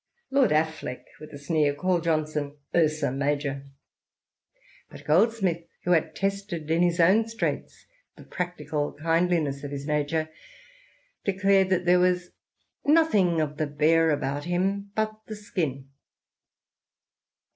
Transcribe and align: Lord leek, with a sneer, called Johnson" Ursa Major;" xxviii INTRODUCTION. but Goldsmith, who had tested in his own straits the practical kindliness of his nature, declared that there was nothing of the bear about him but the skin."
Lord 0.31 0.49
leek, 0.81 1.05
with 1.19 1.31
a 1.31 1.37
sneer, 1.37 1.75
called 1.75 2.05
Johnson" 2.05 2.57
Ursa 2.75 3.11
Major;" 3.11 3.49
xxviii 3.51 3.99
INTRODUCTION. 3.99 4.87
but 4.89 5.05
Goldsmith, 5.05 5.63
who 5.83 5.91
had 5.91 6.15
tested 6.15 6.71
in 6.71 6.81
his 6.81 6.99
own 6.99 7.27
straits 7.27 7.85
the 8.17 8.23
practical 8.23 8.93
kindliness 8.93 9.63
of 9.63 9.69
his 9.69 9.85
nature, 9.85 10.29
declared 11.23 11.69
that 11.69 11.85
there 11.85 11.99
was 11.99 12.31
nothing 12.83 13.39
of 13.39 13.57
the 13.57 13.67
bear 13.67 14.09
about 14.09 14.45
him 14.45 14.89
but 14.95 15.11
the 15.27 15.35
skin." 15.35 15.87